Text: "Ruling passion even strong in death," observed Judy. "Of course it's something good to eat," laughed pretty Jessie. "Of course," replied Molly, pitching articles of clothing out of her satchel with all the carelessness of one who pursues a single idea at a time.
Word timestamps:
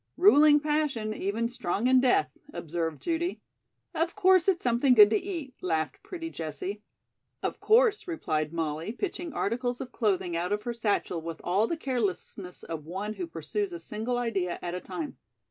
"Ruling 0.17 0.59
passion 0.59 1.13
even 1.13 1.47
strong 1.47 1.85
in 1.85 1.99
death," 2.01 2.31
observed 2.51 3.03
Judy. 3.03 3.39
"Of 3.93 4.15
course 4.15 4.47
it's 4.47 4.63
something 4.63 4.95
good 4.95 5.11
to 5.11 5.15
eat," 5.21 5.53
laughed 5.61 6.01
pretty 6.01 6.31
Jessie. 6.31 6.81
"Of 7.43 7.59
course," 7.59 8.07
replied 8.07 8.51
Molly, 8.51 8.93
pitching 8.93 9.31
articles 9.31 9.79
of 9.79 9.91
clothing 9.91 10.35
out 10.35 10.51
of 10.51 10.63
her 10.63 10.73
satchel 10.73 11.21
with 11.21 11.39
all 11.43 11.67
the 11.67 11.77
carelessness 11.77 12.63
of 12.63 12.83
one 12.87 13.13
who 13.13 13.27
pursues 13.27 13.71
a 13.71 13.79
single 13.79 14.17
idea 14.17 14.57
at 14.63 14.73
a 14.73 14.81
time. 14.81 15.17